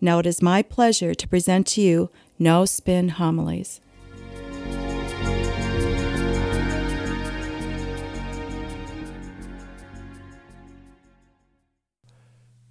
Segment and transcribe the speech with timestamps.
[0.00, 3.80] Now it is my pleasure to present to you No Spin Homilies.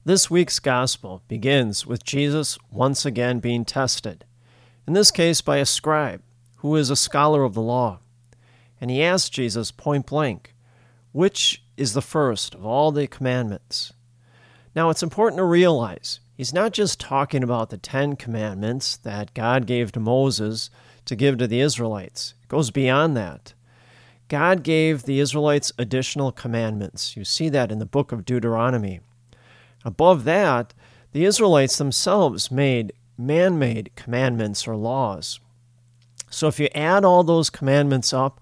[0.05, 4.25] This week's gospel begins with Jesus once again being tested,
[4.85, 6.21] in this case by a scribe
[6.57, 7.99] who is a scholar of the law.
[8.81, 10.55] And he asks Jesus point blank,
[11.13, 13.93] Which is the first of all the commandments?
[14.75, 19.65] Now it's important to realize he's not just talking about the Ten Commandments that God
[19.65, 20.69] gave to Moses
[21.05, 23.53] to give to the Israelites, it goes beyond that.
[24.29, 27.15] God gave the Israelites additional commandments.
[27.15, 29.01] You see that in the book of Deuteronomy.
[29.85, 30.73] Above that,
[31.11, 35.39] the Israelites themselves made man made commandments or laws.
[36.29, 38.41] So if you add all those commandments up,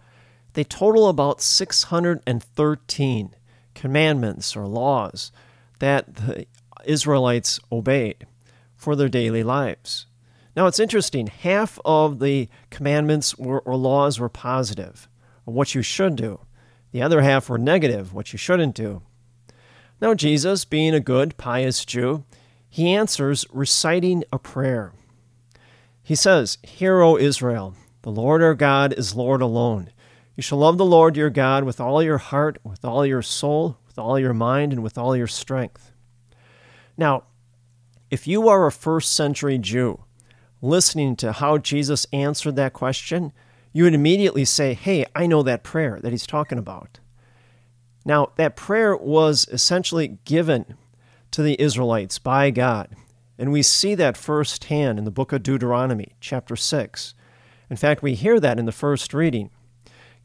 [0.54, 3.36] they total about 613
[3.74, 5.32] commandments or laws
[5.80, 6.46] that the
[6.86, 8.28] Israelites obeyed
[8.76, 10.08] for their daily lives.
[10.56, 15.08] Now it's interesting, half of the commandments were, or laws were positive,
[15.46, 16.42] what you should do.
[16.92, 19.02] The other half were negative, what you shouldn't do.
[20.02, 22.24] Now, Jesus, being a good, pious Jew,
[22.68, 24.94] he answers reciting a prayer.
[26.02, 29.92] He says, Hear, O Israel, the Lord our God is Lord alone.
[30.36, 33.78] You shall love the Lord your God with all your heart, with all your soul,
[33.86, 35.91] with all your mind, and with all your strength.
[36.98, 37.24] Now,
[38.10, 40.04] if you are a first century Jew
[40.62, 43.32] listening to how Jesus answered that question,
[43.74, 47.00] you would immediately say, Hey, I know that prayer that he's talking about.
[48.06, 50.76] Now, that prayer was essentially given
[51.32, 52.90] to the Israelites by God.
[53.38, 57.14] And we see that firsthand in the book of Deuteronomy, chapter 6.
[57.70, 59.50] In fact, we hear that in the first reading.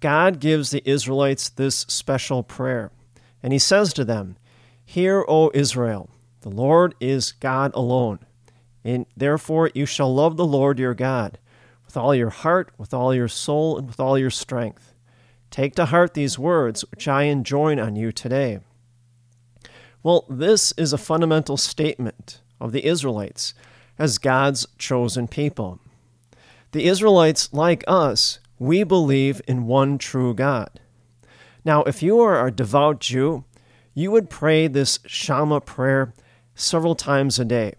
[0.00, 2.90] God gives the Israelites this special prayer.
[3.42, 4.36] And he says to them,
[4.84, 6.10] Hear, O Israel,
[6.46, 8.20] the Lord is God alone.
[8.84, 11.38] And therefore you shall love the Lord your God
[11.84, 14.94] with all your heart, with all your soul, and with all your strength.
[15.50, 18.60] Take to heart these words which I enjoin on you today.
[20.04, 23.52] Well, this is a fundamental statement of the Israelites
[23.98, 25.80] as God's chosen people.
[26.70, 30.78] The Israelites, like us, we believe in one true God.
[31.64, 33.42] Now, if you are a devout Jew,
[33.94, 36.14] you would pray this Shema prayer
[36.56, 37.74] several times a day.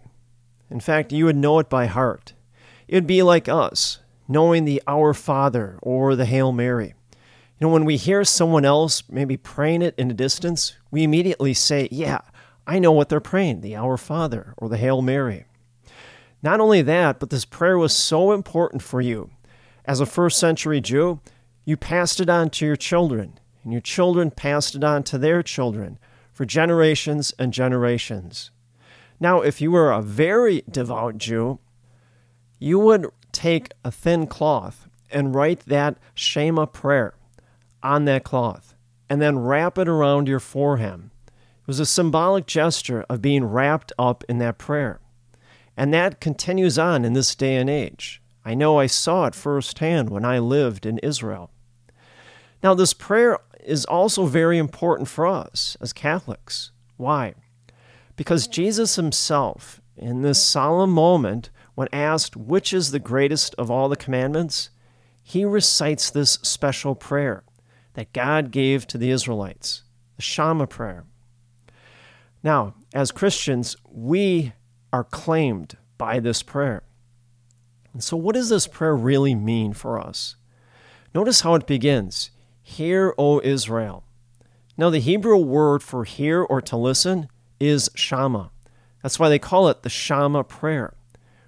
[0.70, 2.32] In fact, you would know it by heart.
[2.86, 6.94] It would be like us, knowing the Our Father or the Hail Mary.
[7.58, 11.52] You know, when we hear someone else maybe praying it in a distance, we immediately
[11.54, 12.20] say, Yeah,
[12.66, 15.44] I know what they're praying, the Our Father or the Hail Mary.
[16.42, 19.30] Not only that, but this prayer was so important for you.
[19.84, 21.20] As a first century Jew,
[21.64, 25.42] you passed it on to your children, and your children passed it on to their
[25.42, 25.98] children
[26.32, 28.52] for generations and generations.
[29.20, 31.58] Now, if you were a very devout Jew,
[32.58, 37.14] you would take a thin cloth and write that Shema prayer
[37.82, 38.74] on that cloth
[39.08, 41.10] and then wrap it around your forehead.
[41.26, 45.00] It was a symbolic gesture of being wrapped up in that prayer.
[45.76, 48.20] And that continues on in this day and age.
[48.44, 51.50] I know I saw it firsthand when I lived in Israel.
[52.62, 56.72] Now, this prayer is also very important for us as Catholics.
[56.96, 57.34] Why?
[58.18, 63.88] Because Jesus himself, in this solemn moment, when asked which is the greatest of all
[63.88, 64.70] the commandments,
[65.22, 67.44] he recites this special prayer
[67.94, 69.84] that God gave to the Israelites,
[70.16, 71.04] the Shema prayer.
[72.42, 74.52] Now, as Christians, we
[74.92, 76.82] are claimed by this prayer.
[77.92, 80.34] And so, what does this prayer really mean for us?
[81.14, 82.32] Notice how it begins
[82.62, 84.02] Hear, O Israel.
[84.76, 87.28] Now, the Hebrew word for hear or to listen
[87.60, 88.50] is shama.
[89.02, 90.94] That's why they call it the Shama prayer.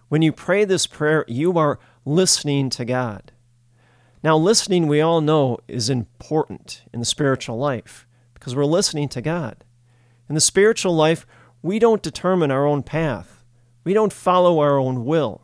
[0.09, 3.33] When you pray this prayer, you are listening to God.
[4.23, 9.23] Now, listening, we all know, is important in the spiritual life because we're listening to
[9.23, 9.65] God.
[10.29, 11.27] In the spiritual life,
[11.62, 13.45] we don't determine our own path,
[13.85, 15.43] we don't follow our own will,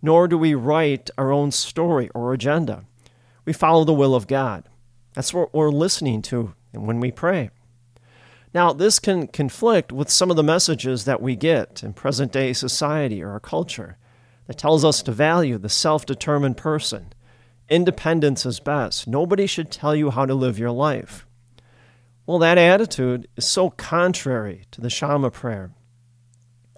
[0.00, 2.84] nor do we write our own story or agenda.
[3.44, 4.64] We follow the will of God.
[5.14, 7.50] That's what we're listening to when we pray.
[8.54, 12.52] Now, this can conflict with some of the messages that we get in present day
[12.52, 13.96] society or our culture.
[14.46, 17.12] that tells us to value the self determined person.
[17.68, 19.06] Independence is best.
[19.06, 21.26] Nobody should tell you how to live your life.
[22.26, 25.72] Well, that attitude is so contrary to the Shema prayer.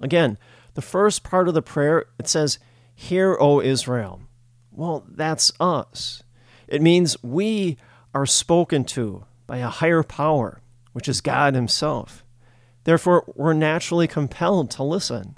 [0.01, 0.39] Again,
[0.75, 2.59] the first part of the prayer, it says,
[2.95, 4.23] Hear, O Israel.
[4.71, 6.23] Well, that's us.
[6.69, 7.77] It means we
[8.15, 10.61] are spoken to by a higher power,
[10.95, 12.25] which is God Himself.
[12.85, 15.37] Therefore, we're naturally compelled to listen.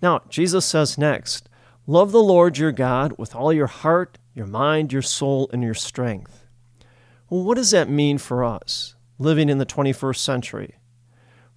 [0.00, 1.48] Now, Jesus says next,
[1.86, 5.74] Love the Lord your God with all your heart, your mind, your soul, and your
[5.74, 6.46] strength.
[7.28, 10.74] Well, what does that mean for us living in the 21st century?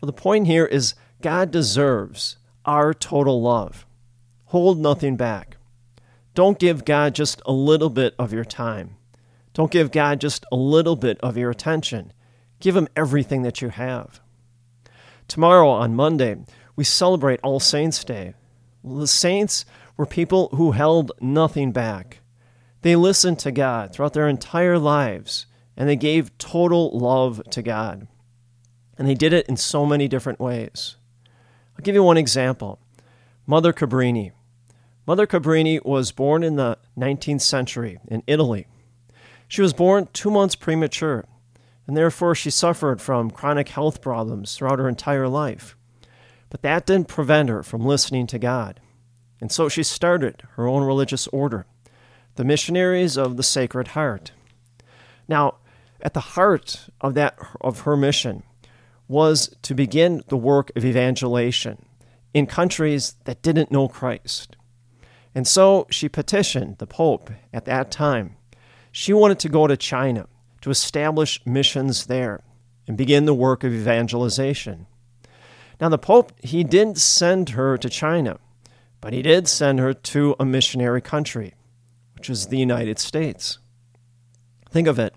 [0.01, 3.85] Well, the point here is God deserves our total love.
[4.45, 5.57] Hold nothing back.
[6.33, 8.97] Don't give God just a little bit of your time.
[9.53, 12.11] Don't give God just a little bit of your attention.
[12.59, 14.19] Give Him everything that you have.
[15.27, 16.37] Tomorrow, on Monday,
[16.75, 18.33] we celebrate All Saints' Day.
[18.83, 19.65] The saints
[19.97, 22.19] were people who held nothing back.
[22.81, 28.07] They listened to God throughout their entire lives, and they gave total love to God.
[28.97, 30.97] And they did it in so many different ways.
[31.77, 32.79] I'll give you one example
[33.47, 34.31] Mother Cabrini.
[35.07, 38.67] Mother Cabrini was born in the 19th century in Italy.
[39.47, 41.25] She was born two months premature,
[41.87, 45.75] and therefore she suffered from chronic health problems throughout her entire life.
[46.49, 48.79] But that didn't prevent her from listening to God.
[49.41, 51.65] And so she started her own religious order,
[52.35, 54.31] the Missionaries of the Sacred Heart.
[55.27, 55.55] Now,
[56.01, 58.43] at the heart of that of her mission
[59.07, 61.85] was to begin the work of evangelization
[62.33, 64.55] in countries that didn't know Christ.
[65.33, 68.35] And so she petitioned the Pope at that time.
[68.91, 70.27] She wanted to go to China
[70.65, 72.41] to establish missions there
[72.87, 74.87] and begin the work of evangelization.
[75.79, 78.39] Now, the Pope, he didn't send her to China,
[78.99, 81.53] but he did send her to a missionary country,
[82.15, 83.59] which is the United States.
[84.71, 85.13] Think of it.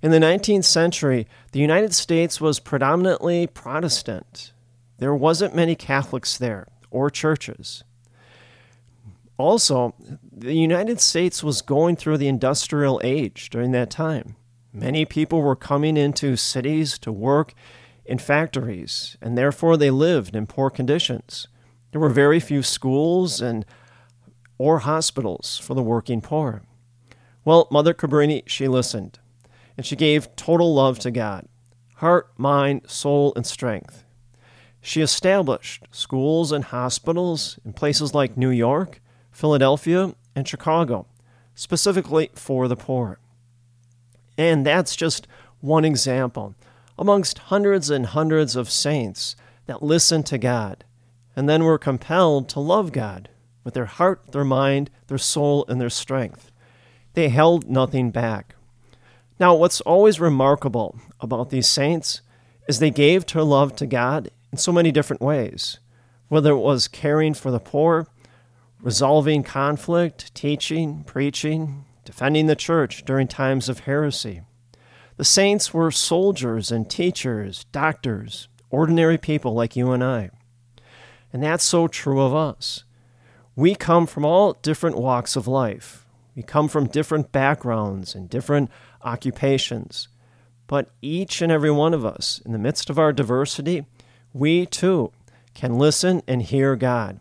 [0.00, 4.54] In the 19th century, the United States was predominantly Protestant.
[4.96, 7.84] There wasn't many Catholics there or churches.
[9.36, 9.94] Also,
[10.32, 14.34] the United States was going through the industrial age during that time.
[14.72, 17.54] Many people were coming into cities to work
[18.04, 21.48] in factories, and therefore they lived in poor conditions.
[21.92, 23.64] There were very few schools and
[24.58, 26.62] or hospitals for the working poor.
[27.44, 29.18] Well, Mother Cabrini, she listened
[29.78, 31.46] and she gave total love to God
[31.96, 34.04] heart, mind, soul, and strength.
[34.80, 39.00] She established schools and hospitals in places like New York,
[39.32, 41.06] Philadelphia, and Chicago,
[41.56, 43.18] specifically for the poor.
[44.38, 45.26] And that's just
[45.60, 46.54] one example
[46.96, 49.36] amongst hundreds and hundreds of saints
[49.66, 50.84] that listened to God
[51.36, 53.28] and then were compelled to love God
[53.64, 56.50] with their heart, their mind, their soul, and their strength.
[57.14, 58.54] They held nothing back.
[59.38, 62.22] Now, what's always remarkable about these saints
[62.66, 65.78] is they gave their love to God in so many different ways,
[66.28, 68.06] whether it was caring for the poor,
[68.80, 74.40] resolving conflict, teaching, preaching, defending the church during times of heresy.
[75.18, 80.30] The saints were soldiers and teachers, doctors, ordinary people like you and I.
[81.34, 82.84] And that's so true of us.
[83.54, 86.06] We come from all different walks of life.
[86.34, 88.70] We come from different backgrounds and different
[89.04, 90.08] occupations.
[90.66, 93.84] But each and every one of us, in the midst of our diversity,
[94.32, 95.12] we too
[95.52, 97.20] can listen and hear God.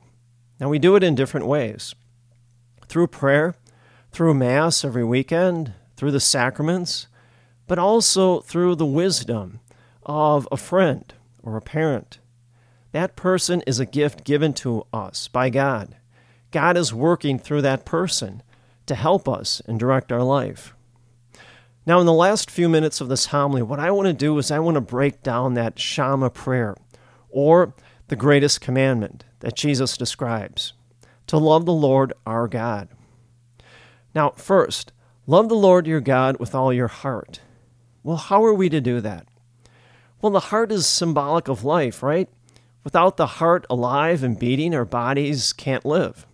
[0.61, 1.93] Now, we do it in different ways
[2.87, 3.55] through prayer,
[4.17, 7.05] through Mass every weekend, through the sacraments,
[7.67, 9.59] but also through the wisdom
[10.07, 12.17] of a friend or a parent.
[12.93, 15.97] That person is a gift given to us by God.
[16.49, 18.41] God is working through that person
[18.87, 20.73] to help us and direct our life.
[21.85, 24.49] Now, in the last few minutes of this homily, what I want to do is
[24.49, 26.75] I want to break down that Shema prayer,
[27.29, 27.75] or
[28.07, 30.73] the greatest commandment that Jesus describes
[31.27, 32.89] to love the Lord our God.
[34.17, 34.93] Now, first,
[35.27, 37.39] love the Lord your God with all your heart.
[38.01, 39.27] Well, how are we to do that?
[40.19, 42.27] Well, the heart is symbolic of life, right?
[42.83, 46.25] Without the heart alive and beating, our bodies can't live.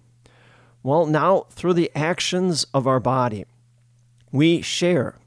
[0.81, 3.43] Well, now, through the actions of our body,
[4.31, 5.17] we share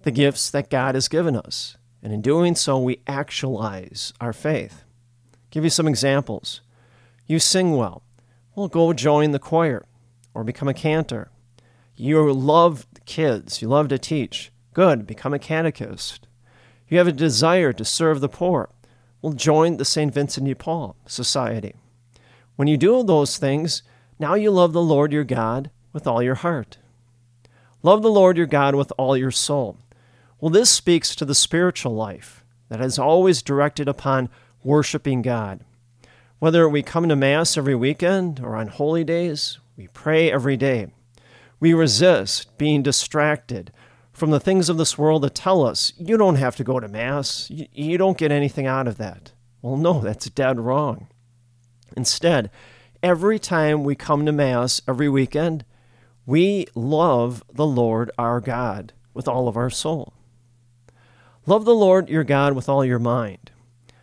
[0.00, 1.76] the gifts that God has given us.
[2.02, 4.84] And in doing so, we actualize our faith.
[5.34, 6.62] I'll give you some examples.
[7.26, 8.02] You sing well.
[8.54, 9.84] Well, go join the choir
[10.32, 11.28] or become a cantor.
[11.96, 13.62] You love kids.
[13.62, 14.52] You love to teach.
[14.74, 15.06] Good.
[15.06, 16.26] Become a catechist.
[16.88, 18.68] You have a desire to serve the poor.
[19.22, 20.12] Well, join the St.
[20.12, 21.74] Vincent de Paul Society.
[22.56, 23.82] When you do those things,
[24.18, 26.78] Now you love the Lord your God with all your heart.
[27.82, 29.78] Love the Lord your God with all your soul.
[30.40, 34.28] Well, this speaks to the spiritual life that is always directed upon
[34.64, 35.60] worshiping God.
[36.38, 40.88] Whether we come to Mass every weekend or on holy days, we pray every day.
[41.60, 43.72] We resist being distracted
[44.12, 46.88] from the things of this world that tell us you don't have to go to
[46.88, 49.32] Mass, you, don't get anything out of that.
[49.60, 51.08] Well, no, that's dead wrong.
[51.96, 52.50] Instead,
[53.02, 55.64] every time we come to Mass every weekend,
[56.24, 60.14] we love the Lord our God with all of our soul.
[61.46, 63.50] Love the Lord your God with all your mind.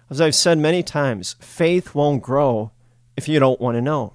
[0.09, 2.71] As I've said many times, faith won't grow
[3.17, 4.13] if you don't want to know.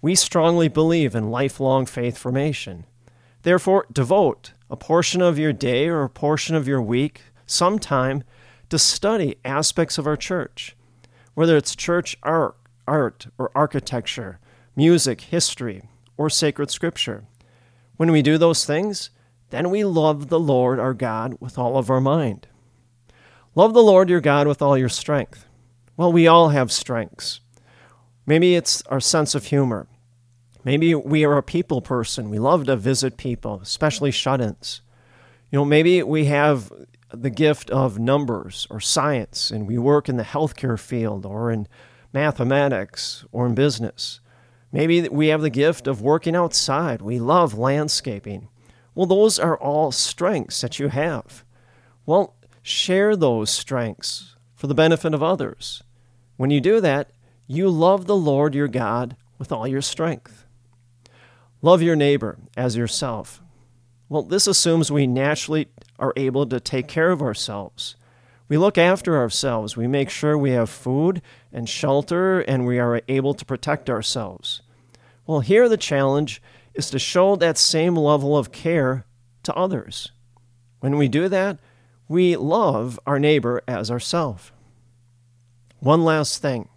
[0.00, 2.84] We strongly believe in lifelong faith formation.
[3.42, 8.24] Therefore, devote a portion of your day or a portion of your week, some time,
[8.70, 10.76] to study aspects of our church,
[11.34, 12.56] whether it's church art,
[12.88, 14.40] art or architecture,
[14.74, 15.82] music, history,
[16.16, 17.24] or sacred scripture.
[17.96, 19.10] When we do those things,
[19.50, 22.48] then we love the Lord our God with all of our mind.
[23.54, 25.46] Love the Lord your God with all your strength.
[25.96, 27.40] Well, we all have strengths.
[28.26, 29.86] Maybe it's our sense of humor.
[30.64, 32.28] Maybe we are a people person.
[32.28, 34.80] We love to visit people, especially shut ins.
[35.50, 36.72] You know, maybe we have
[37.12, 41.68] the gift of numbers or science and we work in the healthcare field or in
[42.12, 44.20] mathematics or in business.
[44.72, 47.00] Maybe we have the gift of working outside.
[47.00, 48.48] We love landscaping.
[48.94, 51.44] Well, those are all strengths that you have.
[52.06, 55.84] Well, share those strengths for the benefit of others.
[56.36, 57.10] When you do that,
[57.46, 60.44] you love the Lord your God with all your strength.
[61.62, 63.42] Love your neighbor as yourself.
[64.08, 67.96] Well, this assumes we naturally are able to take care of ourselves.
[68.48, 69.76] We look after ourselves.
[69.76, 71.22] We make sure we have food
[71.52, 74.62] and shelter and we are able to protect ourselves.
[75.26, 76.40] Well, here the challenge
[76.74, 79.04] is to show that same level of care
[79.42, 80.12] to others.
[80.80, 81.58] When we do that,
[82.08, 84.52] we love our neighbor as ourselves.
[85.80, 86.68] One last thing.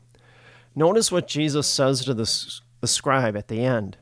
[0.79, 2.23] Notice what Jesus says to the,
[2.79, 3.97] the scribe at the end.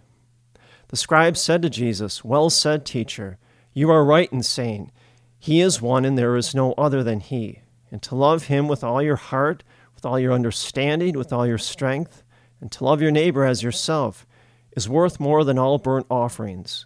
[0.90, 3.40] The scribe said to Jesus, Well said, teacher.
[3.74, 4.92] You are right in saying,
[5.40, 7.64] He is one and there is no other than He.
[7.90, 9.64] And to love Him with all your heart,
[9.96, 12.22] with all your understanding, with all your strength,
[12.62, 14.28] and to love your neighbor as yourself
[14.74, 16.86] is worth more than all burnt offerings.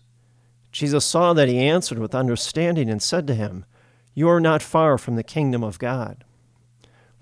[0.71, 3.65] Jesus saw that he answered with understanding and said to him,
[4.13, 6.23] You are not far from the kingdom of God.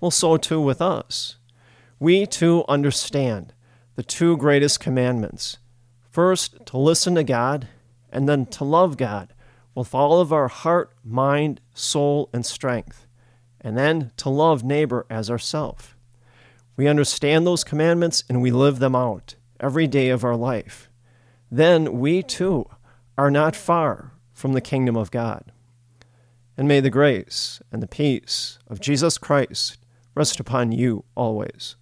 [0.00, 1.34] Well, so too with us.
[2.00, 3.52] We too understand
[3.94, 5.58] the two greatest commandments
[6.10, 7.68] first, to listen to God,
[8.10, 9.32] and then to love God
[9.74, 13.06] with all of our heart, mind, soul, and strength,
[13.60, 15.96] and then to love neighbor as ourself.
[16.76, 20.88] We understand those commandments and we live them out every day of our life,
[21.50, 22.66] then we too
[23.18, 25.52] are not far from the kingdom of God.
[26.56, 29.76] And may the grace and the peace of Jesus Christ
[30.14, 31.76] rest upon you always.